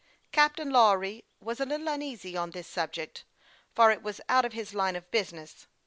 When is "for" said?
3.75-3.91